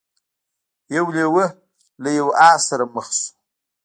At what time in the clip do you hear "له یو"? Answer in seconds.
2.03-2.27